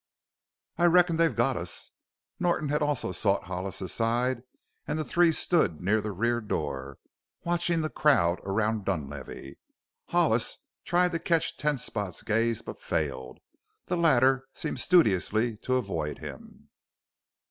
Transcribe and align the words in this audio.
"I 0.79 0.85
reckon 0.85 1.17
they've 1.17 1.35
got 1.35 1.55
us." 1.55 1.91
Norton 2.39 2.69
had 2.69 2.81
also 2.81 3.11
sought 3.11 3.43
Hollis's 3.43 3.91
side 3.93 4.41
and 4.87 4.97
the 4.97 5.03
three 5.03 5.31
stood 5.31 5.79
near 5.79 6.01
the 6.01 6.11
rear 6.11 6.41
door, 6.41 6.97
watching 7.43 7.81
the 7.81 7.89
crowd 7.91 8.39
around 8.41 8.83
Dunlavey. 8.85 9.59
Hollis 10.07 10.57
tried 10.85 11.11
to 11.11 11.19
catch 11.19 11.55
Ten 11.55 11.77
Spot's 11.77 12.23
gaze 12.23 12.63
but 12.63 12.79
failed 12.79 13.41
the 13.85 13.95
latter 13.95 14.47
seemed 14.53 14.79
studiously 14.79 15.57
to 15.57 15.75
avoid 15.75 16.17
him. 16.17 16.69